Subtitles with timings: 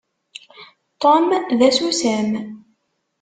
[1.01, 1.27] Tom
[1.57, 2.29] d asusam.